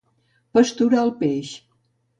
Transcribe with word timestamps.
Pasturar 0.57 1.03
el 1.05 1.15
peix. 1.23 1.57